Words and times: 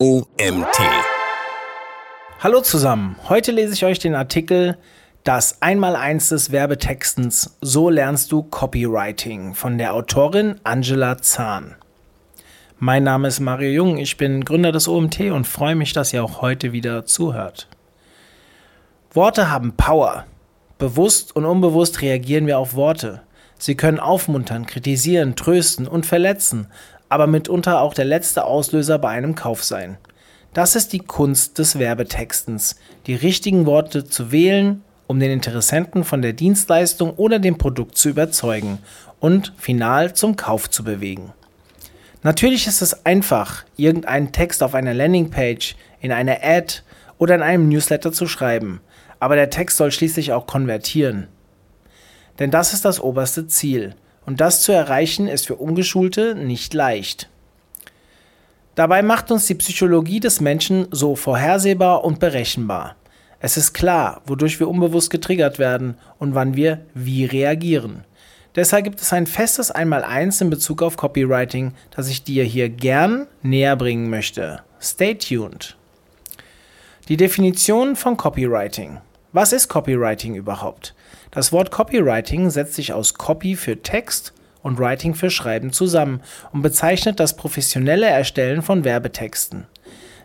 OMT. 0.00 0.78
Hallo 2.38 2.60
zusammen. 2.60 3.16
Heute 3.28 3.50
lese 3.50 3.72
ich 3.74 3.84
euch 3.84 3.98
den 3.98 4.14
Artikel 4.14 4.78
Das 5.24 5.60
Einmaleins 5.60 6.28
des 6.28 6.52
Werbetextens. 6.52 7.56
So 7.62 7.90
lernst 7.90 8.30
du 8.30 8.44
Copywriting 8.44 9.54
von 9.54 9.76
der 9.76 9.94
Autorin 9.94 10.60
Angela 10.62 11.18
Zahn. 11.18 11.74
Mein 12.78 13.02
Name 13.02 13.26
ist 13.26 13.40
Mario 13.40 13.70
Jung, 13.70 13.98
ich 13.98 14.16
bin 14.16 14.44
Gründer 14.44 14.70
des 14.70 14.86
OMT 14.86 15.32
und 15.32 15.48
freue 15.48 15.74
mich, 15.74 15.92
dass 15.94 16.12
ihr 16.12 16.22
auch 16.22 16.42
heute 16.42 16.70
wieder 16.70 17.04
zuhört. 17.04 17.66
Worte 19.10 19.50
haben 19.50 19.72
Power. 19.72 20.26
Bewusst 20.78 21.34
und 21.34 21.44
unbewusst 21.44 22.02
reagieren 22.02 22.46
wir 22.46 22.60
auf 22.60 22.74
Worte. 22.74 23.22
Sie 23.58 23.74
können 23.74 23.98
aufmuntern, 23.98 24.64
kritisieren, 24.64 25.34
trösten 25.34 25.88
und 25.88 26.06
verletzen, 26.06 26.68
aber 27.08 27.26
mitunter 27.26 27.80
auch 27.80 27.94
der 27.94 28.04
letzte 28.04 28.44
Auslöser 28.44 28.98
bei 28.98 29.08
einem 29.08 29.34
Kauf 29.34 29.64
sein. 29.64 29.98
Das 30.54 30.76
ist 30.76 30.92
die 30.92 31.00
Kunst 31.00 31.58
des 31.58 31.78
Werbetextens, 31.78 32.76
die 33.06 33.14
richtigen 33.14 33.66
Worte 33.66 34.04
zu 34.04 34.32
wählen, 34.32 34.82
um 35.06 35.20
den 35.20 35.30
Interessenten 35.30 36.04
von 36.04 36.22
der 36.22 36.32
Dienstleistung 36.32 37.14
oder 37.14 37.38
dem 37.38 37.58
Produkt 37.58 37.96
zu 37.96 38.08
überzeugen 38.08 38.78
und 39.20 39.52
final 39.56 40.14
zum 40.14 40.36
Kauf 40.36 40.70
zu 40.70 40.84
bewegen. 40.84 41.32
Natürlich 42.22 42.66
ist 42.66 42.82
es 42.82 43.06
einfach, 43.06 43.64
irgendeinen 43.76 44.32
Text 44.32 44.62
auf 44.62 44.74
einer 44.74 44.94
Landingpage, 44.94 45.76
in 46.00 46.12
einer 46.12 46.38
Ad 46.42 46.80
oder 47.16 47.34
in 47.34 47.42
einem 47.42 47.68
Newsletter 47.68 48.12
zu 48.12 48.26
schreiben, 48.26 48.80
aber 49.20 49.36
der 49.36 49.50
Text 49.50 49.76
soll 49.76 49.92
schließlich 49.92 50.32
auch 50.32 50.46
konvertieren. 50.46 51.28
Denn 52.38 52.50
das 52.50 52.72
ist 52.72 52.84
das 52.84 53.00
oberste 53.00 53.46
Ziel, 53.46 53.94
und 54.28 54.42
das 54.42 54.60
zu 54.60 54.72
erreichen 54.72 55.26
ist 55.26 55.46
für 55.46 55.56
Ungeschulte 55.56 56.34
nicht 56.34 56.74
leicht. 56.74 57.30
Dabei 58.74 59.00
macht 59.00 59.30
uns 59.30 59.46
die 59.46 59.54
Psychologie 59.54 60.20
des 60.20 60.42
Menschen 60.42 60.86
so 60.90 61.16
vorhersehbar 61.16 62.04
und 62.04 62.20
berechenbar. 62.20 62.96
Es 63.40 63.56
ist 63.56 63.72
klar, 63.72 64.20
wodurch 64.26 64.60
wir 64.60 64.68
unbewusst 64.68 65.08
getriggert 65.08 65.58
werden 65.58 65.96
und 66.18 66.34
wann 66.34 66.56
wir 66.56 66.80
wie 66.92 67.24
reagieren. 67.24 68.04
Deshalb 68.54 68.84
gibt 68.84 69.00
es 69.00 69.14
ein 69.14 69.26
festes 69.26 69.70
Einmaleins 69.70 70.42
in 70.42 70.50
Bezug 70.50 70.82
auf 70.82 70.98
Copywriting, 70.98 71.72
das 71.96 72.10
ich 72.10 72.22
dir 72.22 72.44
hier 72.44 72.68
gern 72.68 73.28
näher 73.40 73.76
bringen 73.76 74.10
möchte. 74.10 74.60
Stay 74.78 75.14
tuned. 75.14 75.74
Die 77.08 77.16
Definition 77.16 77.96
von 77.96 78.18
Copywriting. 78.18 78.98
Was 79.40 79.52
ist 79.52 79.68
Copywriting 79.68 80.34
überhaupt? 80.34 80.96
Das 81.30 81.52
Wort 81.52 81.70
Copywriting 81.70 82.50
setzt 82.50 82.74
sich 82.74 82.92
aus 82.92 83.14
Copy 83.14 83.54
für 83.54 83.80
Text 83.80 84.32
und 84.64 84.80
Writing 84.80 85.14
für 85.14 85.30
Schreiben 85.30 85.72
zusammen 85.72 86.22
und 86.52 86.62
bezeichnet 86.62 87.20
das 87.20 87.36
professionelle 87.36 88.06
Erstellen 88.08 88.62
von 88.62 88.82
Werbetexten. 88.82 89.68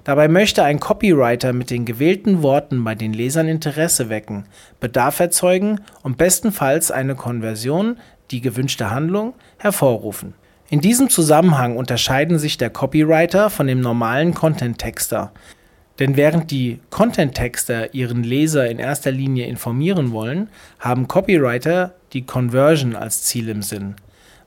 Dabei 0.03 0.27
möchte 0.29 0.63
ein 0.63 0.79
Copywriter 0.79 1.53
mit 1.53 1.69
den 1.69 1.85
gewählten 1.85 2.41
Worten 2.41 2.83
bei 2.83 2.95
den 2.95 3.13
Lesern 3.13 3.47
Interesse 3.47 4.09
wecken, 4.09 4.47
Bedarf 4.79 5.19
erzeugen 5.19 5.81
und 6.01 6.17
bestenfalls 6.17 6.89
eine 6.89 7.13
Konversion, 7.13 7.97
die 8.31 8.41
gewünschte 8.41 8.89
Handlung, 8.89 9.35
hervorrufen. 9.59 10.33
In 10.71 10.81
diesem 10.81 11.11
Zusammenhang 11.11 11.77
unterscheiden 11.77 12.39
sich 12.39 12.57
der 12.57 12.71
Copywriter 12.71 13.51
von 13.51 13.67
dem 13.67 13.79
normalen 13.79 14.33
Content-Texter. 14.33 15.31
Denn 15.99 16.15
während 16.15 16.49
die 16.49 16.79
Content-Texter 16.89 17.93
ihren 17.93 18.23
Leser 18.23 18.69
in 18.69 18.79
erster 18.79 19.11
Linie 19.11 19.45
informieren 19.45 20.11
wollen, 20.11 20.49
haben 20.79 21.07
Copywriter 21.07 21.93
die 22.13 22.25
Conversion 22.25 22.95
als 22.95 23.23
Ziel 23.23 23.49
im 23.49 23.61
Sinn. 23.61 23.95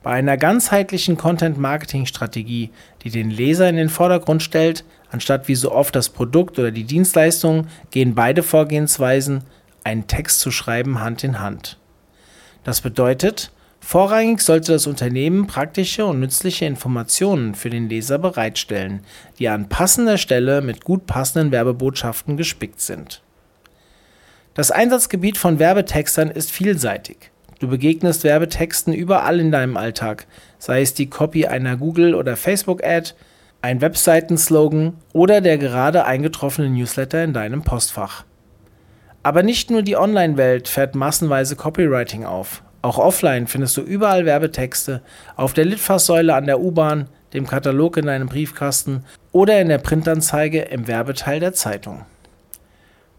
Bei 0.02 0.12
einer 0.12 0.36
ganzheitlichen 0.36 1.16
Content-Marketing-Strategie, 1.16 2.70
die 3.02 3.10
den 3.10 3.30
Leser 3.30 3.68
in 3.68 3.76
den 3.76 3.88
Vordergrund 3.88 4.42
stellt, 4.42 4.84
anstatt 5.10 5.48
wie 5.48 5.54
so 5.54 5.72
oft 5.72 5.94
das 5.96 6.08
Produkt 6.08 6.58
oder 6.58 6.70
die 6.70 6.84
Dienstleistung, 6.84 7.66
gehen 7.90 8.14
beide 8.14 8.42
Vorgehensweisen, 8.42 9.42
einen 9.84 10.06
Text 10.06 10.40
zu 10.40 10.50
schreiben, 10.50 11.00
Hand 11.00 11.24
in 11.24 11.40
Hand. 11.40 11.78
Das 12.64 12.80
bedeutet, 12.80 13.52
Vorrangig 13.86 14.40
sollte 14.40 14.72
das 14.72 14.88
Unternehmen 14.88 15.46
praktische 15.46 16.06
und 16.06 16.18
nützliche 16.18 16.64
Informationen 16.64 17.54
für 17.54 17.70
den 17.70 17.88
Leser 17.88 18.18
bereitstellen, 18.18 19.04
die 19.38 19.48
an 19.48 19.68
passender 19.68 20.18
Stelle 20.18 20.60
mit 20.60 20.82
gut 20.82 21.06
passenden 21.06 21.52
Werbebotschaften 21.52 22.36
gespickt 22.36 22.80
sind. 22.80 23.22
Das 24.54 24.72
Einsatzgebiet 24.72 25.38
von 25.38 25.60
Werbetextern 25.60 26.32
ist 26.32 26.50
vielseitig. 26.50 27.30
Du 27.60 27.68
begegnest 27.68 28.24
Werbetexten 28.24 28.92
überall 28.92 29.38
in 29.38 29.52
deinem 29.52 29.76
Alltag, 29.76 30.26
sei 30.58 30.82
es 30.82 30.92
die 30.92 31.08
Copy 31.08 31.46
einer 31.46 31.76
Google- 31.76 32.16
oder 32.16 32.36
Facebook-Ad, 32.36 33.12
ein 33.62 33.80
Webseitenslogan 33.80 34.94
oder 35.12 35.40
der 35.40 35.58
gerade 35.58 36.06
eingetroffene 36.06 36.70
Newsletter 36.70 37.22
in 37.22 37.32
deinem 37.32 37.62
Postfach. 37.62 38.24
Aber 39.22 39.44
nicht 39.44 39.70
nur 39.70 39.82
die 39.82 39.96
Online-Welt 39.96 40.66
fährt 40.66 40.96
massenweise 40.96 41.54
Copywriting 41.54 42.24
auf. 42.24 42.64
Auch 42.86 42.98
offline 42.98 43.48
findest 43.48 43.76
du 43.76 43.80
überall 43.80 44.26
Werbetexte, 44.26 45.02
auf 45.34 45.54
der 45.54 45.64
Litfaßsäule 45.64 46.32
an 46.32 46.46
der 46.46 46.60
U-Bahn, 46.60 47.08
dem 47.34 47.44
Katalog 47.44 47.96
in 47.96 48.06
deinem 48.06 48.28
Briefkasten 48.28 49.02
oder 49.32 49.60
in 49.60 49.68
der 49.68 49.78
Printanzeige 49.78 50.60
im 50.60 50.86
Werbeteil 50.86 51.40
der 51.40 51.52
Zeitung. 51.52 52.06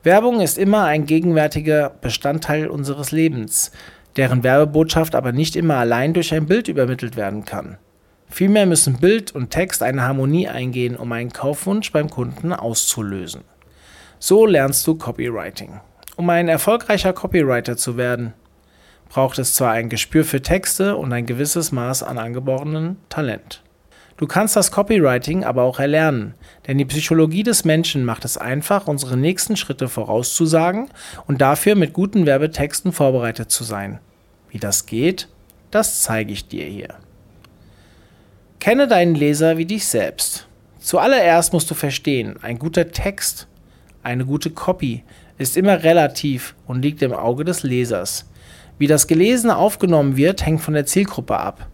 Werbung 0.04 0.40
ist 0.40 0.58
immer 0.58 0.86
ein 0.86 1.06
gegenwärtiger 1.06 1.90
Bestandteil 1.90 2.68
unseres 2.68 3.12
Lebens, 3.12 3.74
deren 4.16 4.42
Werbebotschaft 4.42 5.16
aber 5.16 5.34
nicht 5.34 5.58
immer 5.58 5.76
allein 5.76 6.14
durch 6.14 6.34
ein 6.34 6.46
Bild 6.46 6.70
übermittelt 6.70 7.18
werden 7.18 7.44
kann. 7.44 7.78
Vielmehr 8.30 8.68
müssen 8.68 9.02
Bild 9.02 9.36
und 9.36 9.50
Text 9.50 9.84
eine 9.84 10.04
Harmonie 10.04 10.48
eingehen, 10.48 10.96
um 10.96 11.12
einen 11.12 11.34
Kaufwunsch 11.34 11.92
beim 11.92 12.10
Kunden 12.10 12.54
auszulösen. 12.54 13.42
So 14.18 14.46
lernst 14.46 14.88
du 14.88 14.96
Copywriting. 14.96 15.82
Um 16.16 16.30
ein 16.30 16.48
erfolgreicher 16.48 17.12
Copywriter 17.12 17.76
zu 17.76 17.98
werden, 17.98 18.34
braucht 19.10 19.40
es 19.40 19.54
zwar 19.54 19.72
ein 19.72 19.90
Gespür 19.90 20.24
für 20.24 20.42
Texte 20.42 20.98
und 20.98 21.14
ein 21.14 21.26
gewisses 21.26 21.72
Maß 21.72 22.04
an 22.04 22.18
angeborenen 22.18 22.98
Talent. 23.10 23.64
Du 24.18 24.26
kannst 24.26 24.56
das 24.56 24.72
Copywriting 24.72 25.44
aber 25.44 25.62
auch 25.64 25.80
erlernen, 25.80 26.34
denn 26.66 26.80
die 26.80 26.86
Psychologie 26.86 27.44
des 27.44 27.66
Menschen 27.66 28.04
macht 28.04 28.26
es 28.26 28.38
einfach, 28.38 28.88
unsere 28.88 29.16
nächsten 29.16 29.56
Schritte 29.56 29.90
vorauszusagen 29.90 30.90
und 31.28 31.40
dafür 31.40 31.76
mit 31.76 31.94
guten 31.94 32.26
Werbetexten 32.26 32.92
vorbereitet 32.92 33.52
zu 33.52 33.64
sein. 33.64 34.00
Wie 34.50 34.58
das 34.58 34.88
geht, 34.88 35.28
das 35.70 36.02
zeige 36.02 36.34
ich 36.34 36.48
dir 36.48 36.66
hier. 36.66 36.96
Kenne 38.60 38.88
deinen 38.88 39.14
Leser 39.14 39.58
wie 39.58 39.66
dich 39.66 39.86
selbst. 39.86 40.48
Zuallererst 40.80 41.54
musst 41.54 41.70
du 41.70 41.76
verstehen, 41.76 42.38
ein 42.42 42.58
guter 42.58 42.90
Text, 42.90 43.48
eine 44.02 44.26
gute 44.26 44.50
Copy 44.50 45.04
ist 45.38 45.58
immer 45.58 45.84
relativ 45.84 46.56
und 46.66 46.82
liegt 46.82 47.02
im 47.04 47.14
Auge 47.14 47.46
des 47.46 47.62
Lesers. 47.62 48.26
Wie 48.78 48.88
das 48.88 49.08
Gelesene 49.08 49.58
aufgenommen 49.58 50.18
wird, 50.18 50.46
hängt 50.46 50.62
von 50.62 50.74
der 50.74 50.86
Zielgruppe 50.86 51.38
ab. 51.38 51.68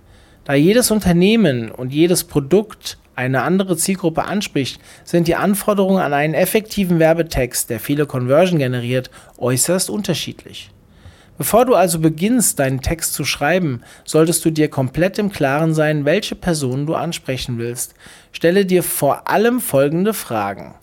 Da 0.46 0.54
jedes 0.54 0.92
Unternehmen 0.92 1.72
und 1.72 1.94
jedes 1.94 2.24
Produkt 2.24 2.98
eine 3.16 3.44
andere 3.44 3.78
Zielgruppe 3.78 4.24
anspricht, 4.24 4.82
sind 5.04 5.28
die 5.28 5.36
Anforderungen 5.36 6.02
an 6.02 6.14
einen 6.14 6.34
effektiven 6.34 7.00
Werbetext, 7.00 7.70
der 7.70 7.80
viele 7.80 8.06
Conversion 8.06 8.60
generiert, 8.60 9.12
äußerst 9.38 9.90
unterschiedlich. 9.90 10.72
Bevor 11.38 11.66
du 11.66 11.76
also 11.76 12.00
beginnst, 12.00 12.60
deinen 12.60 12.82
Text 12.82 13.14
zu 13.14 13.26
schreiben, 13.26 13.82
solltest 14.06 14.46
du 14.46 14.52
dir 14.52 14.70
komplett 14.70 15.18
im 15.18 15.32
Klaren 15.32 15.74
sein, 15.74 16.06
welche 16.06 16.36
Personen 16.36 16.86
du 16.86 16.94
ansprechen 16.96 17.58
willst. 17.58 17.96
Stelle 18.32 18.66
dir 18.66 18.84
vor 18.84 19.28
allem 19.28 19.60
folgende 19.60 20.14
Fragen. 20.14 20.76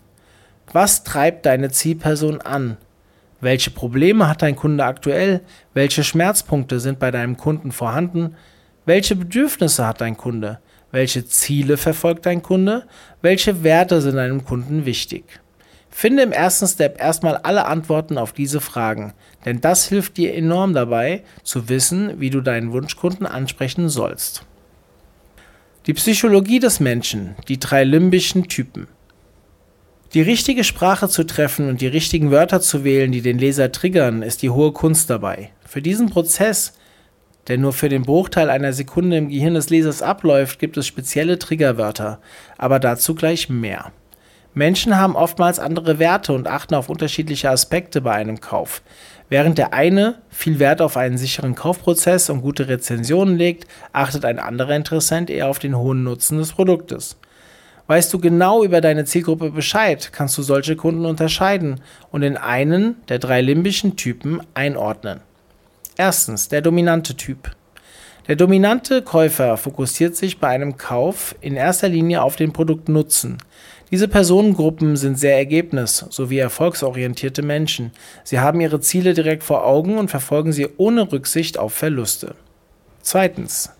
Was 0.72 1.04
treibt 1.04 1.46
deine 1.46 1.70
Zielperson 1.70 2.40
an? 2.40 2.76
Welche 3.40 3.70
Probleme 3.70 4.28
hat 4.28 4.42
dein 4.42 4.56
Kunde 4.56 4.84
aktuell? 4.84 5.40
Welche 5.72 6.04
Schmerzpunkte 6.04 6.78
sind 6.78 6.98
bei 6.98 7.10
deinem 7.10 7.36
Kunden 7.36 7.72
vorhanden? 7.72 8.36
Welche 8.84 9.16
Bedürfnisse 9.16 9.86
hat 9.86 10.00
dein 10.00 10.16
Kunde? 10.16 10.58
Welche 10.92 11.24
Ziele 11.24 11.76
verfolgt 11.76 12.26
dein 12.26 12.42
Kunde? 12.42 12.86
Welche 13.22 13.62
Werte 13.62 14.02
sind 14.02 14.16
deinem 14.16 14.44
Kunden 14.44 14.84
wichtig? 14.84 15.40
Finde 15.88 16.22
im 16.22 16.32
ersten 16.32 16.66
Step 16.66 17.00
erstmal 17.00 17.36
alle 17.38 17.66
Antworten 17.66 18.16
auf 18.16 18.32
diese 18.32 18.60
Fragen, 18.60 19.12
denn 19.44 19.60
das 19.60 19.88
hilft 19.88 20.16
dir 20.16 20.34
enorm 20.34 20.72
dabei, 20.72 21.24
zu 21.42 21.68
wissen, 21.68 22.20
wie 22.20 22.30
du 22.30 22.40
deinen 22.40 22.72
Wunschkunden 22.72 23.26
ansprechen 23.26 23.88
sollst. 23.88 24.44
Die 25.86 25.94
Psychologie 25.94 26.60
des 26.60 26.78
Menschen, 26.78 27.34
die 27.48 27.58
drei 27.58 27.84
limbischen 27.84 28.48
Typen. 28.48 28.86
Die 30.12 30.22
richtige 30.22 30.64
Sprache 30.64 31.08
zu 31.08 31.24
treffen 31.24 31.68
und 31.68 31.80
die 31.80 31.86
richtigen 31.86 32.32
Wörter 32.32 32.60
zu 32.60 32.82
wählen, 32.82 33.12
die 33.12 33.22
den 33.22 33.38
Leser 33.38 33.70
triggern, 33.70 34.22
ist 34.22 34.42
die 34.42 34.50
hohe 34.50 34.72
Kunst 34.72 35.08
dabei. 35.08 35.50
Für 35.64 35.80
diesen 35.80 36.10
Prozess, 36.10 36.72
der 37.46 37.58
nur 37.58 37.72
für 37.72 37.88
den 37.88 38.02
Bruchteil 38.02 38.50
einer 38.50 38.72
Sekunde 38.72 39.16
im 39.16 39.28
Gehirn 39.28 39.54
des 39.54 39.70
Lesers 39.70 40.02
abläuft, 40.02 40.58
gibt 40.58 40.76
es 40.76 40.88
spezielle 40.88 41.38
Triggerwörter, 41.38 42.18
aber 42.58 42.80
dazu 42.80 43.14
gleich 43.14 43.48
mehr. 43.48 43.92
Menschen 44.52 44.96
haben 44.96 45.14
oftmals 45.14 45.60
andere 45.60 46.00
Werte 46.00 46.32
und 46.32 46.48
achten 46.48 46.74
auf 46.74 46.88
unterschiedliche 46.88 47.48
Aspekte 47.48 48.00
bei 48.00 48.10
einem 48.10 48.40
Kauf. 48.40 48.82
Während 49.28 49.58
der 49.58 49.72
eine 49.74 50.16
viel 50.28 50.58
Wert 50.58 50.82
auf 50.82 50.96
einen 50.96 51.18
sicheren 51.18 51.54
Kaufprozess 51.54 52.30
und 52.30 52.42
gute 52.42 52.66
Rezensionen 52.66 53.36
legt, 53.36 53.68
achtet 53.92 54.24
ein 54.24 54.40
anderer 54.40 54.74
Interessent 54.74 55.30
eher 55.30 55.46
auf 55.46 55.60
den 55.60 55.76
hohen 55.76 56.02
Nutzen 56.02 56.38
des 56.38 56.52
Produktes. 56.52 57.16
Weißt 57.90 58.14
du 58.14 58.20
genau 58.20 58.62
über 58.62 58.80
deine 58.80 59.04
Zielgruppe 59.04 59.50
Bescheid, 59.50 60.10
kannst 60.12 60.38
du 60.38 60.42
solche 60.42 60.76
Kunden 60.76 61.04
unterscheiden 61.04 61.80
und 62.12 62.22
in 62.22 62.36
einen 62.36 62.94
der 63.08 63.18
drei 63.18 63.40
limbischen 63.40 63.96
Typen 63.96 64.40
einordnen. 64.54 65.22
Erstens, 65.96 66.46
der 66.46 66.62
dominante 66.62 67.16
Typ. 67.16 67.50
Der 68.28 68.36
dominante 68.36 69.02
Käufer 69.02 69.56
fokussiert 69.56 70.14
sich 70.14 70.38
bei 70.38 70.46
einem 70.46 70.76
Kauf 70.76 71.34
in 71.40 71.56
erster 71.56 71.88
Linie 71.88 72.22
auf 72.22 72.36
den 72.36 72.52
Produktnutzen. 72.52 73.38
Diese 73.90 74.06
Personengruppen 74.06 74.96
sind 74.96 75.18
sehr 75.18 75.34
ergebnis- 75.34 76.06
sowie 76.10 76.38
erfolgsorientierte 76.38 77.42
Menschen. 77.42 77.90
Sie 78.22 78.38
haben 78.38 78.60
ihre 78.60 78.78
Ziele 78.78 79.14
direkt 79.14 79.42
vor 79.42 79.66
Augen 79.66 79.98
und 79.98 80.12
verfolgen 80.12 80.52
sie 80.52 80.68
ohne 80.76 81.10
Rücksicht 81.10 81.58
auf 81.58 81.74
Verluste. 81.74 82.36
Zweitens. 83.02 83.72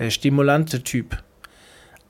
Der 0.00 0.10
stimulante 0.10 0.82
Typ. 0.82 1.22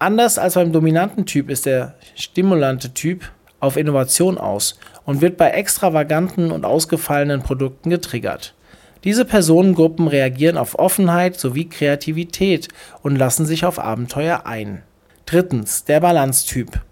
Anders 0.04 0.36
als 0.36 0.52
beim 0.52 0.70
dominanten 0.70 1.24
Typ 1.24 1.48
ist 1.48 1.64
der 1.64 1.94
stimulante 2.14 2.92
Typ 2.92 3.32
auf 3.58 3.78
Innovation 3.78 4.36
aus 4.36 4.78
und 5.06 5.22
wird 5.22 5.38
bei 5.38 5.52
extravaganten 5.52 6.52
und 6.52 6.66
ausgefallenen 6.66 7.42
Produkten 7.42 7.88
getriggert. 7.88 8.52
Diese 9.04 9.24
Personengruppen 9.24 10.06
reagieren 10.06 10.58
auf 10.58 10.78
Offenheit 10.78 11.40
sowie 11.40 11.70
Kreativität 11.70 12.68
und 13.00 13.16
lassen 13.16 13.46
sich 13.46 13.64
auf 13.64 13.78
Abenteuer 13.78 14.44
ein. 14.44 14.82
Drittens, 15.24 15.84
der 15.84 16.00
Balanztyp. 16.00 16.82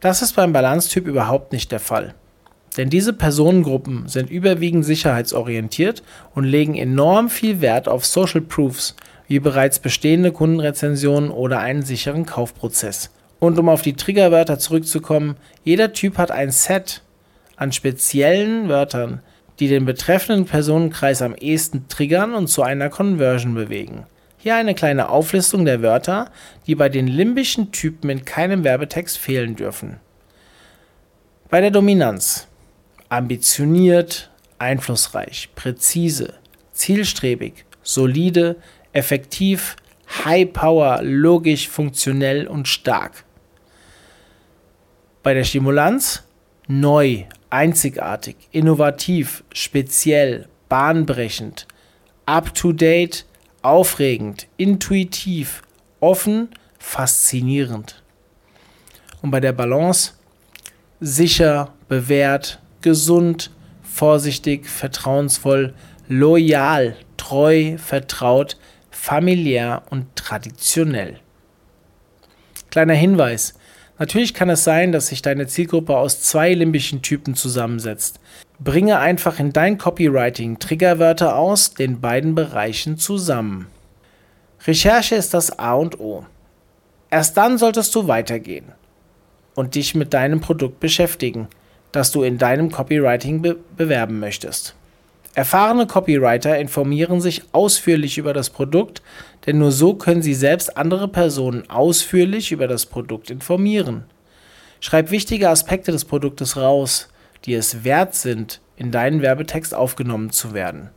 Das 0.00 0.20
ist 0.20 0.34
beim 0.34 0.52
Balanztyp 0.52 1.06
überhaupt 1.06 1.52
nicht 1.52 1.70
der 1.70 1.78
Fall. 1.78 2.14
Denn 2.76 2.90
diese 2.90 3.12
Personengruppen 3.12 4.08
sind 4.08 4.28
überwiegend 4.28 4.84
sicherheitsorientiert 4.84 6.02
und 6.34 6.42
legen 6.42 6.74
enorm 6.74 7.30
viel 7.30 7.60
Wert 7.60 7.86
auf 7.86 8.04
Social 8.04 8.40
Proofs, 8.40 8.96
wie 9.26 9.38
bereits 9.38 9.78
bestehende 9.78 10.32
Kundenrezensionen 10.32 11.30
oder 11.30 11.60
einen 11.60 11.82
sicheren 11.82 12.26
Kaufprozess. 12.26 13.10
Und 13.38 13.58
um 13.58 13.68
auf 13.68 13.82
die 13.82 13.94
Triggerwörter 13.94 14.58
zurückzukommen, 14.58 15.36
jeder 15.64 15.92
Typ 15.92 16.18
hat 16.18 16.30
ein 16.30 16.50
Set 16.50 17.02
an 17.56 17.72
speziellen 17.72 18.68
Wörtern, 18.68 19.20
die 19.60 19.68
den 19.68 19.84
betreffenden 19.84 20.46
Personenkreis 20.46 21.22
am 21.22 21.34
ehesten 21.34 21.88
triggern 21.88 22.34
und 22.34 22.48
zu 22.48 22.62
einer 22.62 22.90
Conversion 22.90 23.54
bewegen. 23.54 24.06
Hier 24.38 24.56
eine 24.56 24.74
kleine 24.74 25.08
Auflistung 25.08 25.64
der 25.64 25.80
Wörter, 25.80 26.30
die 26.66 26.74
bei 26.74 26.88
den 26.88 27.06
limbischen 27.06 27.72
Typen 27.72 28.10
in 28.10 28.24
keinem 28.24 28.64
Werbetext 28.64 29.16
fehlen 29.16 29.56
dürfen. 29.56 30.00
Bei 31.48 31.60
der 31.60 31.70
Dominanz 31.70 32.48
ambitioniert, 33.08 34.30
einflussreich, 34.58 35.50
präzise, 35.54 36.34
zielstrebig, 36.72 37.64
solide, 37.82 38.56
effektiv, 38.94 39.76
high 40.24 40.50
power, 40.50 41.02
logisch, 41.02 41.68
funktionell 41.68 42.46
und 42.46 42.66
stark. 42.68 43.24
Bei 45.22 45.34
der 45.34 45.44
Stimulanz 45.44 46.22
neu, 46.66 47.24
einzigartig, 47.50 48.36
innovativ, 48.50 49.44
speziell, 49.52 50.48
bahnbrechend, 50.68 51.66
up-to-date, 52.26 53.26
aufregend, 53.62 54.46
intuitiv, 54.56 55.62
offen, 56.00 56.48
faszinierend. 56.78 58.02
Und 59.22 59.30
bei 59.30 59.40
der 59.40 59.52
Balance 59.52 60.12
sicher, 61.00 61.72
bewährt, 61.88 62.60
gesund, 62.82 63.50
vorsichtig, 63.82 64.68
vertrauensvoll, 64.68 65.74
loyal, 66.08 66.96
treu, 67.16 67.78
vertraut, 67.78 68.56
familiär 69.04 69.82
und 69.90 70.16
traditionell. 70.16 71.20
Kleiner 72.70 72.94
Hinweis, 72.94 73.54
Natürlich 73.96 74.34
kann 74.34 74.50
es 74.50 74.64
sein, 74.64 74.90
dass 74.90 75.06
sich 75.06 75.22
deine 75.22 75.46
Zielgruppe 75.46 75.96
aus 75.96 76.20
zwei 76.20 76.52
limbischen 76.52 77.00
Typen 77.00 77.36
zusammensetzt. 77.36 78.18
Bringe 78.58 78.98
einfach 78.98 79.38
in 79.38 79.52
dein 79.52 79.78
Copywriting 79.78 80.58
Triggerwörter 80.58 81.36
aus 81.36 81.74
den 81.74 82.00
beiden 82.00 82.34
Bereichen 82.34 82.98
zusammen. 82.98 83.68
Recherche 84.66 85.14
ist 85.14 85.32
das 85.32 85.60
A 85.60 85.74
und 85.74 86.00
O. 86.00 86.26
Erst 87.08 87.36
dann 87.36 87.56
solltest 87.56 87.94
du 87.94 88.08
weitergehen 88.08 88.72
und 89.54 89.76
dich 89.76 89.94
mit 89.94 90.12
deinem 90.12 90.40
Produkt 90.40 90.80
beschäftigen, 90.80 91.46
das 91.92 92.10
du 92.10 92.24
in 92.24 92.38
deinem 92.38 92.72
Copywriting 92.72 93.42
be 93.42 93.56
bewerben 93.76 94.18
möchtest. 94.18 94.74
Erfahrene 95.34 95.88
Copywriter 95.88 96.58
informieren 96.58 97.20
sich 97.20 97.42
ausführlich 97.50 98.18
über 98.18 98.32
das 98.32 98.50
Produkt, 98.50 99.02
denn 99.46 99.58
nur 99.58 99.72
so 99.72 99.94
können 99.94 100.22
sie 100.22 100.34
selbst 100.34 100.76
andere 100.76 101.08
Personen 101.08 101.68
ausführlich 101.68 102.52
über 102.52 102.68
das 102.68 102.86
Produkt 102.86 103.30
informieren. 103.30 104.04
Schreib 104.78 105.10
wichtige 105.10 105.48
Aspekte 105.48 105.90
des 105.90 106.04
Produktes 106.04 106.56
raus, 106.56 107.08
die 107.44 107.54
es 107.54 107.82
wert 107.82 108.14
sind, 108.14 108.60
in 108.76 108.92
deinen 108.92 109.22
Werbetext 109.22 109.74
aufgenommen 109.74 110.30
zu 110.30 110.54
werden. 110.54 110.90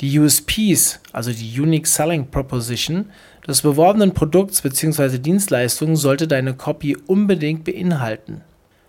Die 0.00 0.16
USPs, 0.18 1.00
also 1.12 1.32
die 1.32 1.60
Unique 1.60 1.86
Selling 1.86 2.30
Proposition, 2.30 3.10
des 3.48 3.62
beworbenen 3.62 4.12
Produkts 4.12 4.62
bzw. 4.62 5.18
Dienstleistungen 5.18 5.96
sollte 5.96 6.28
deine 6.28 6.54
Copy 6.54 6.96
unbedingt 7.06 7.64
beinhalten. 7.64 8.42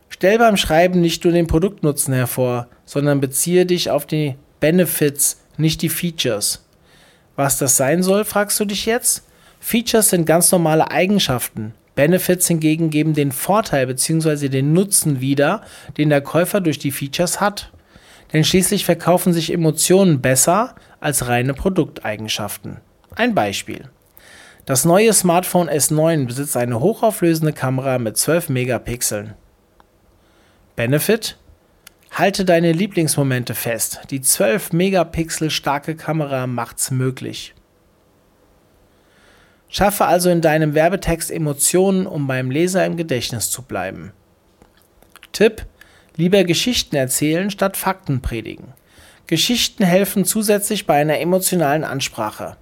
Stell 0.10 0.38
beim 0.38 0.58
Schreiben 0.58 1.02
nicht 1.02 1.24
nur 1.24 1.34
den 1.34 1.48
Produktnutzen 1.48 2.14
hervor, 2.14 2.68
sondern 2.86 3.22
beziehe 3.22 3.66
dich 3.66 3.90
auf 3.90 4.06
die 4.06 4.36
Benefits, 4.59 5.42
nicht 5.57 5.81
die 5.81 5.89
Features. 5.89 6.63
Was 7.36 7.57
das 7.57 7.77
sein 7.77 8.01
soll, 8.01 8.25
fragst 8.25 8.59
du 8.59 8.65
dich 8.65 8.86
jetzt? 8.86 9.24
Features 9.59 10.09
sind 10.09 10.25
ganz 10.25 10.51
normale 10.51 10.89
Eigenschaften. 10.92 11.74
Benefits 11.95 12.48
hingegen 12.48 12.89
geben 12.89 13.13
den 13.13 13.31
Vorteil 13.31 13.88
bzw. 13.88 14.50
den 14.50 14.74
Nutzen 14.74 15.19
wieder, 15.19 15.62
den 15.98 16.09
der 16.09 16.21
Käufer 16.21 16.62
durch 16.62 16.80
die 16.80 16.92
Features 16.92 17.42
hat. 17.42 17.71
Denn 18.33 18.44
schließlich 18.44 18.86
verkaufen 18.86 19.33
sich 19.33 19.51
Emotionen 19.51 20.21
besser 20.21 20.75
als 21.00 21.27
reine 21.27 21.54
Produkteigenschaften. 21.54 22.77
Ein 23.15 23.33
Beispiel. 23.33 23.89
Das 24.65 24.86
neue 24.86 25.13
Smartphone 25.13 25.69
S9 25.69 26.25
besitzt 26.25 26.57
eine 26.57 26.80
hochauflösende 26.80 27.54
Kamera 27.54 28.00
mit 28.00 28.18
12 28.18 28.50
Megapixeln. 28.50 29.33
Benefit? 30.75 31.38
Halte 32.18 32.46
deine 32.46 32.72
Lieblingsmomente 32.72 33.54
fest. 33.54 34.00
Die 34.10 34.22
12 34.22 34.74
Megapixel 34.74 35.52
starke 35.52 35.96
Kamera 35.96 36.48
macht's 36.48 36.90
möglich. 36.90 37.54
Schaffe 39.69 40.06
also 40.06 40.31
in 40.31 40.42
deinem 40.42 40.74
Werbetext 40.74 41.30
Emotionen, 41.30 42.08
um 42.08 42.25
beim 42.25 42.50
Leser 42.50 42.84
im 42.88 42.98
Gedächtnis 42.98 43.52
zu 43.52 43.62
bleiben. 43.62 44.14
Tipp: 45.31 45.68
Lieber 46.16 46.44
Geschichten 46.44 46.95
erzählen 46.95 47.52
statt 47.52 47.78
Fakten 47.78 48.24
predigen. 48.24 48.74
Geschichten 49.28 49.83
helfen 49.83 50.26
zusätzlich 50.26 50.88
bei 50.88 51.00
einer 51.00 51.19
emotionalen 51.19 51.83
Ansprache. 51.83 52.57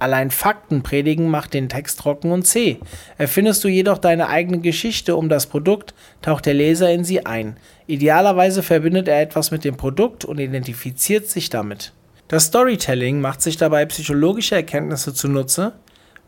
Allein 0.00 0.30
Fakten 0.30 0.82
predigen 0.82 1.28
macht 1.28 1.52
den 1.52 1.68
Text 1.68 2.00
trocken 2.00 2.32
und 2.32 2.46
zäh. 2.46 2.78
Erfindest 3.18 3.62
du 3.62 3.68
jedoch 3.68 3.98
deine 3.98 4.28
eigene 4.30 4.58
Geschichte 4.58 5.14
um 5.14 5.28
das 5.28 5.46
Produkt, 5.46 5.92
taucht 6.22 6.46
der 6.46 6.54
Leser 6.54 6.90
in 6.90 7.04
sie 7.04 7.26
ein. 7.26 7.58
Idealerweise 7.86 8.62
verbindet 8.62 9.08
er 9.08 9.20
etwas 9.20 9.50
mit 9.50 9.62
dem 9.62 9.76
Produkt 9.76 10.24
und 10.24 10.38
identifiziert 10.38 11.28
sich 11.28 11.50
damit. 11.50 11.92
Das 12.28 12.46
Storytelling 12.46 13.20
macht 13.20 13.42
sich 13.42 13.58
dabei 13.58 13.84
psychologische 13.84 14.54
Erkenntnisse 14.54 15.12
zunutze, 15.12 15.74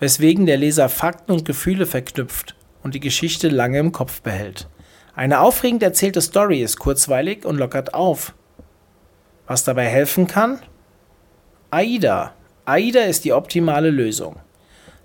weswegen 0.01 0.45
der 0.45 0.59
Leser 0.59 0.91
Fakten 0.91 1.33
und 1.33 1.47
Gefühle 1.47 1.87
verknüpft 1.87 2.55
und 2.83 2.95
die 2.95 3.01
Geschichte 3.01 3.49
lange 3.49 3.79
im 3.79 3.93
Kopf 3.93 4.21
behält. 4.21 4.69
Eine 5.15 5.41
aufregend 5.41 5.83
erzählte 5.83 6.21
Story 6.21 6.63
ist 6.63 6.79
kurzweilig 6.79 7.47
und 7.47 7.57
lockert 7.57 7.95
auf. 7.95 8.35
Was 9.47 9.65
dabei 9.65 9.87
helfen 9.87 10.27
kann? 10.27 10.59
AIDA 11.71 12.35
AIDA 12.65 13.01
ist 13.03 13.25
die 13.25 13.33
optimale 13.33 13.91
Lösung. 13.91 14.37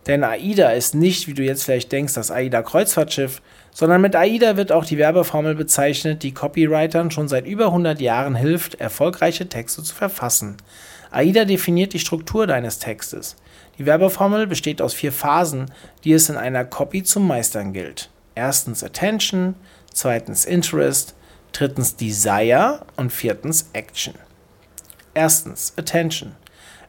Denn 0.06 0.24
AIDA 0.24 0.72
ist 0.72 0.94
nicht, 0.94 1.28
wie 1.28 1.34
du 1.34 1.44
jetzt 1.44 1.64
vielleicht 1.64 1.92
denkst, 1.92 2.14
das 2.14 2.30
AIDA 2.30 2.62
Kreuzfahrtschiff, 2.62 3.42
sondern 3.74 4.02
mit 4.02 4.16
AIDA 4.16 4.58
wird 4.58 4.72
auch 4.72 4.86
die 4.86 5.00
Werbeformel 5.00 5.56
bezeichnet, 5.56 6.24
die 6.24 6.34
Copywritern 6.34 7.12
schon 7.12 7.28
seit 7.28 7.48
über 7.48 7.66
100 7.66 8.00
Jahren 8.00 8.36
hilft, 8.36 8.76
erfolgreiche 8.76 9.50
Texte 9.50 9.82
zu 9.82 9.96
verfassen. 9.96 10.58
AIDA 11.12 11.46
definiert 11.46 11.94
die 11.94 12.00
Struktur 12.00 12.46
deines 12.48 12.80
Textes. 12.80 13.36
Die 13.78 13.86
Werbeformel 13.86 14.48
besteht 14.48 14.82
aus 14.82 14.94
vier 14.94 15.12
Phasen, 15.12 15.72
die 16.04 16.14
es 16.14 16.30
in 16.30 16.38
einer 16.38 16.64
Copy 16.64 17.04
zu 17.04 17.20
meistern 17.20 17.74
gilt. 17.74 18.10
Erstens 18.36 18.84
Attention, 18.84 19.56
zweitens 19.92 20.46
Interest, 20.46 21.16
drittens 21.54 21.96
Desire 21.96 22.86
und 22.98 23.12
viertens 23.12 23.70
Action. 23.74 24.14
Erstens 25.16 25.74
Attention. 25.76 26.36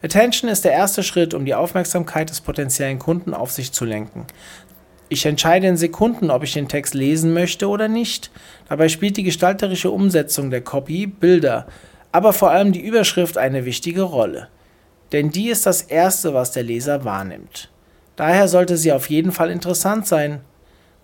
Attention 0.02 0.48
ist 0.48 0.64
der 0.64 0.72
erste 0.72 1.02
Schritt, 1.02 1.34
um 1.34 1.44
die 1.44 1.54
Aufmerksamkeit 1.54 2.30
des 2.30 2.40
potenziellen 2.40 3.00
Kunden 3.00 3.34
auf 3.34 3.50
sich 3.50 3.72
zu 3.72 3.84
lenken. 3.84 4.26
Ich 5.08 5.26
entscheide 5.26 5.66
in 5.66 5.76
Sekunden, 5.76 6.30
ob 6.30 6.44
ich 6.44 6.52
den 6.52 6.68
Text 6.68 6.94
lesen 6.94 7.32
möchte 7.32 7.68
oder 7.68 7.88
nicht. 7.88 8.30
Dabei 8.68 8.88
spielt 8.88 9.16
die 9.16 9.22
gestalterische 9.22 9.90
Umsetzung 9.90 10.50
der 10.50 10.60
Copy, 10.60 11.06
Bilder, 11.06 11.66
aber 12.12 12.32
vor 12.32 12.50
allem 12.50 12.72
die 12.72 12.84
Überschrift 12.84 13.38
eine 13.38 13.64
wichtige 13.64 14.02
Rolle. 14.02 14.48
Denn 15.12 15.30
die 15.30 15.48
ist 15.48 15.66
das 15.66 15.82
Erste, 15.82 16.34
was 16.34 16.52
der 16.52 16.62
Leser 16.62 17.04
wahrnimmt. 17.04 17.70
Daher 18.16 18.48
sollte 18.48 18.76
sie 18.76 18.92
auf 18.92 19.08
jeden 19.08 19.32
Fall 19.32 19.50
interessant 19.50 20.06
sein. 20.06 20.42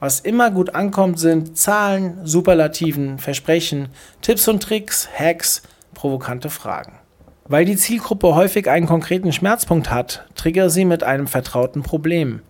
Was 0.01 0.21
immer 0.21 0.51
gut 0.51 0.75
ankommt, 0.75 1.19
sind 1.19 1.57
Zahlen, 1.57 2.19
Superlativen, 2.25 3.19
Versprechen, 3.19 3.89
Tipps 4.21 4.47
und 4.49 4.63
Tricks, 4.63 5.09
Hacks, 5.19 5.63
provokante 5.95 6.51
Fragen. 6.51 6.99
Weil 7.47 7.65
die 7.65 7.77
Zielgruppe 7.77 8.35
häufig 8.35 8.71
einen 8.71 8.87
konkreten 8.87 9.33
Schmerzpunkt 9.33 9.91
hat, 9.91 10.27
trigger 10.35 10.71
sie 10.71 10.85
mit 10.85 11.03
einem 11.03 11.27
vertrauten 11.27 11.83
Problem. 11.83 12.41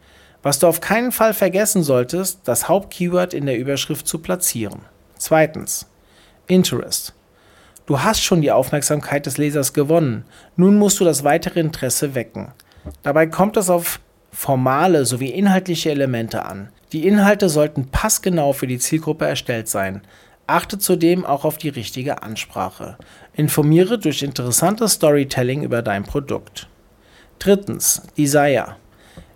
Was 0.42 0.58
du 0.58 0.66
auf 0.66 0.80
keinen 0.80 1.10
Fall 1.10 1.34
vergessen 1.34 1.82
solltest, 1.82 2.40
das 2.44 2.68
Hauptkeyword 2.68 3.34
in 3.34 3.46
der 3.46 3.58
Überschrift 3.58 4.06
zu 4.06 4.18
platzieren. 4.18 4.82
Zweitens. 5.16 5.86
Interest. 6.46 7.14
Du 7.86 8.02
hast 8.02 8.22
schon 8.22 8.40
die 8.40 8.52
Aufmerksamkeit 8.52 9.26
des 9.26 9.36
Lesers 9.36 9.72
gewonnen. 9.72 10.24
Nun 10.56 10.78
musst 10.78 11.00
du 11.00 11.04
das 11.04 11.24
weitere 11.24 11.60
Interesse 11.60 12.14
wecken. 12.14 12.52
Dabei 13.02 13.26
kommt 13.26 13.56
es 13.56 13.70
auf 13.70 14.00
formale 14.30 15.06
sowie 15.06 15.30
inhaltliche 15.30 15.90
Elemente 15.90 16.44
an. 16.44 16.68
Die 16.92 17.06
Inhalte 17.06 17.48
sollten 17.48 17.88
passgenau 17.88 18.52
für 18.52 18.66
die 18.66 18.78
Zielgruppe 18.78 19.26
erstellt 19.26 19.68
sein. 19.68 20.02
Achte 20.46 20.78
zudem 20.78 21.24
auch 21.24 21.44
auf 21.44 21.56
die 21.56 21.70
richtige 21.70 22.22
Ansprache. 22.22 22.98
Informiere 23.32 23.98
durch 23.98 24.22
interessantes 24.22 24.92
Storytelling 24.92 25.62
über 25.62 25.80
dein 25.80 26.04
Produkt. 26.04 26.68
Drittens, 27.38 28.02
Desire. 28.16 28.76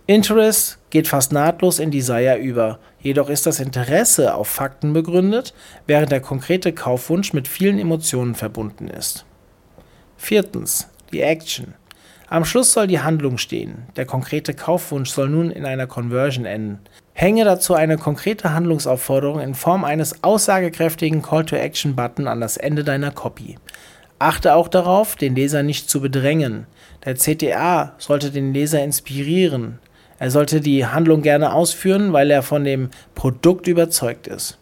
Interest 0.06 0.78
geht 0.90 1.08
fast 1.08 1.32
nahtlos 1.32 1.78
in 1.78 1.90
Desire 1.90 2.36
über, 2.36 2.78
jedoch 3.00 3.28
ist 3.28 3.46
das 3.46 3.60
Interesse 3.60 4.34
auf 4.34 4.48
Fakten 4.48 4.92
begründet, 4.92 5.54
während 5.86 6.12
der 6.12 6.20
konkrete 6.20 6.72
Kaufwunsch 6.72 7.32
mit 7.32 7.48
vielen 7.48 7.78
Emotionen 7.78 8.34
verbunden 8.34 8.88
ist. 8.88 9.24
Viertens, 10.16 10.88
die 11.12 11.20
Action. 11.20 11.74
Am 12.30 12.44
Schluss 12.44 12.74
soll 12.74 12.86
die 12.86 13.00
Handlung 13.00 13.38
stehen. 13.38 13.84
Der 13.96 14.04
konkrete 14.04 14.52
Kaufwunsch 14.52 15.10
soll 15.10 15.30
nun 15.30 15.50
in 15.50 15.64
einer 15.64 15.86
Conversion 15.86 16.44
enden. 16.44 16.80
Hänge 17.14 17.44
dazu 17.44 17.74
eine 17.74 17.96
konkrete 17.96 18.52
Handlungsaufforderung 18.52 19.40
in 19.40 19.54
Form 19.54 19.82
eines 19.82 20.22
aussagekräftigen 20.22 21.22
Call-to-Action-Button 21.22 22.28
an 22.28 22.40
das 22.42 22.58
Ende 22.58 22.84
deiner 22.84 23.12
Copy. 23.12 23.56
Achte 24.18 24.54
auch 24.54 24.68
darauf, 24.68 25.16
den 25.16 25.34
Leser 25.34 25.62
nicht 25.62 25.88
zu 25.88 26.02
bedrängen. 26.02 26.66
Der 27.04 27.14
CTA 27.14 27.94
sollte 27.96 28.30
den 28.30 28.52
Leser 28.52 28.84
inspirieren. 28.84 29.78
Er 30.18 30.30
sollte 30.30 30.60
die 30.60 30.84
Handlung 30.84 31.22
gerne 31.22 31.54
ausführen, 31.54 32.12
weil 32.12 32.30
er 32.30 32.42
von 32.42 32.62
dem 32.62 32.90
Produkt 33.14 33.68
überzeugt 33.68 34.26
ist. 34.26 34.58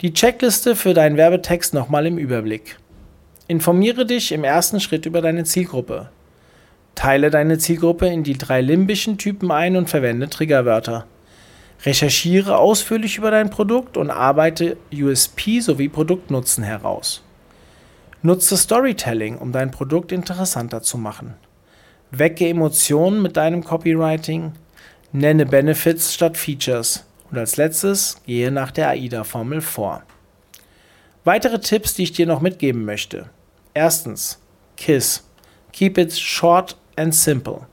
Die 0.00 0.14
Checkliste 0.14 0.76
für 0.76 0.94
deinen 0.94 1.16
Werbetext 1.16 1.74
nochmal 1.74 2.06
im 2.06 2.16
Überblick. 2.16 2.78
Informiere 3.50 4.04
dich 4.04 4.32
im 4.32 4.44
ersten 4.44 4.78
Schritt 4.78 5.06
über 5.06 5.22
deine 5.22 5.44
Zielgruppe. 5.44 6.10
Teile 6.94 7.30
deine 7.30 7.56
Zielgruppe 7.56 8.06
in 8.06 8.22
die 8.22 8.36
drei 8.36 8.60
limbischen 8.60 9.16
Typen 9.16 9.50
ein 9.50 9.74
und 9.74 9.88
verwende 9.88 10.28
Triggerwörter. 10.28 11.06
Recherchiere 11.86 12.58
ausführlich 12.58 13.16
über 13.16 13.30
dein 13.30 13.48
Produkt 13.48 13.96
und 13.96 14.10
arbeite 14.10 14.76
USP 14.92 15.60
sowie 15.60 15.88
Produktnutzen 15.88 16.62
heraus. 16.62 17.22
Nutze 18.20 18.54
Storytelling, 18.58 19.38
um 19.38 19.50
dein 19.50 19.70
Produkt 19.70 20.12
interessanter 20.12 20.82
zu 20.82 20.98
machen. 20.98 21.32
Wecke 22.10 22.46
Emotionen 22.46 23.22
mit 23.22 23.38
deinem 23.38 23.64
Copywriting. 23.64 24.52
Nenne 25.12 25.46
Benefits 25.46 26.12
statt 26.12 26.36
Features. 26.36 27.06
Und 27.30 27.38
als 27.38 27.56
letztes 27.56 28.20
gehe 28.26 28.50
nach 28.50 28.72
der 28.72 28.90
AIDA-Formel 28.90 29.62
vor. 29.62 30.02
Weitere 31.24 31.60
Tipps, 31.60 31.94
die 31.94 32.02
ich 32.02 32.12
dir 32.12 32.26
noch 32.26 32.42
mitgeben 32.42 32.84
möchte. 32.84 33.30
Erstens, 33.78 34.40
KISS. 34.76 35.22
Keep 35.72 35.98
it 35.98 36.12
short 36.12 36.76
and 36.96 37.14
simple. 37.14 37.68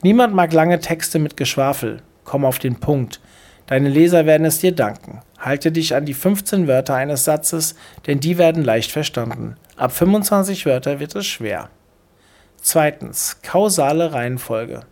Niemand 0.00 0.32
mag 0.32 0.52
lange 0.52 0.78
Texte 0.78 1.18
mit 1.18 1.36
Geschwafel. 1.36 2.02
Komm 2.22 2.44
auf 2.44 2.60
den 2.60 2.78
Punkt. 2.78 3.20
Deine 3.66 3.88
Leser 3.88 4.26
werden 4.26 4.46
es 4.46 4.60
dir 4.60 4.70
danken. 4.70 5.22
Halte 5.40 5.72
dich 5.72 5.92
an 5.92 6.04
die 6.06 6.14
15 6.14 6.68
Wörter 6.68 6.94
eines 6.94 7.24
Satzes, 7.24 7.74
denn 8.06 8.20
die 8.20 8.38
werden 8.38 8.62
leicht 8.62 8.92
verstanden. 8.92 9.56
Ab 9.76 9.90
25 9.90 10.66
Wörter 10.66 11.00
wird 11.00 11.16
es 11.16 11.26
schwer. 11.26 11.68
Zweitens, 12.58 13.38
kausale 13.42 14.12
Reihenfolge. 14.12 14.82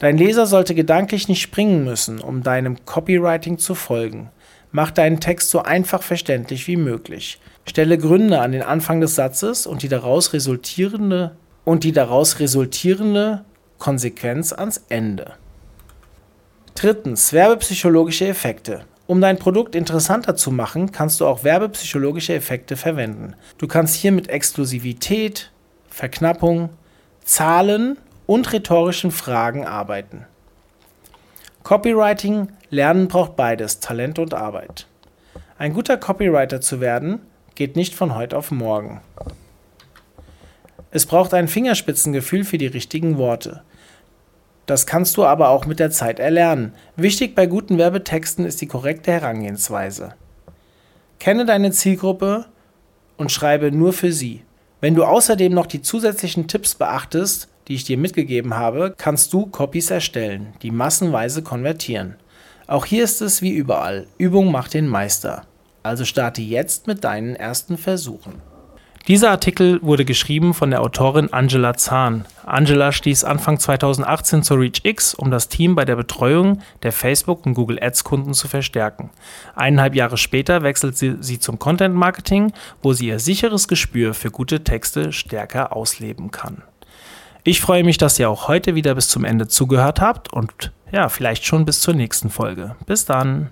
Dein 0.00 0.18
Leser 0.18 0.44
sollte 0.44 0.74
gedanklich 0.74 1.28
nicht 1.28 1.40
springen 1.40 1.82
müssen, 1.82 2.20
um 2.20 2.42
deinem 2.42 2.84
Copywriting 2.84 3.56
zu 3.56 3.74
folgen. 3.74 4.28
Mach 4.70 4.90
deinen 4.90 5.20
Text 5.20 5.48
so 5.48 5.62
einfach 5.62 6.02
verständlich 6.02 6.66
wie 6.66 6.76
möglich. 6.76 7.40
Stelle 7.68 7.98
Gründe 7.98 8.40
an 8.40 8.52
den 8.52 8.62
Anfang 8.62 9.00
des 9.00 9.16
Satzes 9.16 9.66
und 9.66 9.82
die 9.82 9.88
daraus 9.88 10.32
resultierende 10.32 11.36
und 11.64 11.84
die 11.84 11.92
daraus 11.92 12.38
resultierende 12.38 13.44
Konsequenz 13.78 14.52
ans 14.52 14.82
Ende. 14.88 15.32
Drittens, 16.74 17.32
werbepsychologische 17.32 18.26
Effekte. 18.28 18.84
Um 19.06 19.20
dein 19.20 19.38
Produkt 19.38 19.74
interessanter 19.74 20.36
zu 20.36 20.50
machen, 20.50 20.92
kannst 20.92 21.20
du 21.20 21.26
auch 21.26 21.44
werbepsychologische 21.44 22.34
Effekte 22.34 22.76
verwenden. 22.76 23.34
Du 23.58 23.66
kannst 23.66 23.94
hier 23.94 24.12
mit 24.12 24.28
Exklusivität, 24.28 25.50
Verknappung, 25.90 26.70
Zahlen 27.24 27.98
und 28.26 28.52
rhetorischen 28.52 29.10
Fragen 29.10 29.66
arbeiten. 29.66 30.24
Copywriting 31.62 32.48
lernen 32.70 33.08
braucht 33.08 33.36
beides, 33.36 33.80
Talent 33.80 34.18
und 34.18 34.34
Arbeit. 34.34 34.86
Ein 35.58 35.72
guter 35.72 35.96
Copywriter 35.96 36.60
zu 36.60 36.80
werden, 36.80 37.20
geht 37.56 37.74
nicht 37.74 37.94
von 37.94 38.14
heute 38.14 38.36
auf 38.38 38.52
morgen. 38.52 39.00
Es 40.92 41.06
braucht 41.06 41.34
ein 41.34 41.48
Fingerspitzengefühl 41.48 42.44
für 42.44 42.58
die 42.58 42.68
richtigen 42.68 43.18
Worte. 43.18 43.62
Das 44.66 44.86
kannst 44.86 45.16
du 45.16 45.24
aber 45.24 45.48
auch 45.48 45.66
mit 45.66 45.78
der 45.78 45.90
Zeit 45.90 46.18
erlernen. 46.18 46.74
Wichtig 46.96 47.34
bei 47.34 47.46
guten 47.46 47.78
Werbetexten 47.78 48.44
ist 48.44 48.60
die 48.60 48.66
korrekte 48.66 49.12
Herangehensweise. 49.12 50.14
Kenne 51.18 51.44
deine 51.44 51.70
Zielgruppe 51.72 52.46
und 53.16 53.32
schreibe 53.32 53.72
nur 53.72 53.92
für 53.92 54.12
sie. 54.12 54.42
Wenn 54.80 54.94
du 54.94 55.04
außerdem 55.04 55.52
noch 55.52 55.66
die 55.66 55.82
zusätzlichen 55.82 56.48
Tipps 56.48 56.74
beachtest, 56.74 57.48
die 57.68 57.74
ich 57.74 57.84
dir 57.84 57.96
mitgegeben 57.96 58.56
habe, 58.56 58.94
kannst 58.96 59.32
du 59.32 59.46
Copies 59.46 59.90
erstellen, 59.90 60.54
die 60.62 60.70
massenweise 60.70 61.42
konvertieren. 61.42 62.16
Auch 62.66 62.84
hier 62.84 63.04
ist 63.04 63.22
es 63.22 63.42
wie 63.42 63.52
überall, 63.52 64.06
Übung 64.18 64.50
macht 64.50 64.74
den 64.74 64.88
Meister. 64.88 65.46
Also 65.86 66.04
starte 66.04 66.42
jetzt 66.42 66.86
mit 66.86 67.04
deinen 67.04 67.36
ersten 67.36 67.78
Versuchen. 67.78 68.42
Dieser 69.08 69.30
Artikel 69.30 69.80
wurde 69.82 70.04
geschrieben 70.04 70.52
von 70.52 70.70
der 70.70 70.82
Autorin 70.82 71.32
Angela 71.32 71.74
Zahn. 71.74 72.24
Angela 72.44 72.90
stieß 72.90 73.22
Anfang 73.22 73.60
2018 73.60 74.42
zur 74.42 74.58
ReachX, 74.58 75.14
um 75.14 75.30
das 75.30 75.46
Team 75.46 75.76
bei 75.76 75.84
der 75.84 75.94
Betreuung 75.94 76.60
der 76.82 76.90
Facebook- 76.90 77.46
und 77.46 77.54
Google 77.54 77.80
Ads-Kunden 77.80 78.34
zu 78.34 78.48
verstärken. 78.48 79.10
Eineinhalb 79.54 79.94
Jahre 79.94 80.16
später 80.16 80.64
wechselt 80.64 80.98
sie, 80.98 81.18
sie 81.20 81.38
zum 81.38 81.60
Content 81.60 81.94
Marketing, 81.94 82.52
wo 82.82 82.94
sie 82.94 83.06
ihr 83.06 83.20
sicheres 83.20 83.68
Gespür 83.68 84.12
für 84.12 84.32
gute 84.32 84.64
Texte 84.64 85.12
stärker 85.12 85.76
ausleben 85.76 86.32
kann. 86.32 86.62
Ich 87.44 87.60
freue 87.60 87.84
mich, 87.84 87.98
dass 87.98 88.18
ihr 88.18 88.28
auch 88.28 88.48
heute 88.48 88.74
wieder 88.74 88.96
bis 88.96 89.06
zum 89.06 89.24
Ende 89.24 89.46
zugehört 89.46 90.00
habt 90.00 90.32
und 90.32 90.72
ja, 90.90 91.08
vielleicht 91.08 91.46
schon 91.46 91.64
bis 91.64 91.80
zur 91.80 91.94
nächsten 91.94 92.28
Folge. 92.28 92.74
Bis 92.86 93.04
dann. 93.04 93.50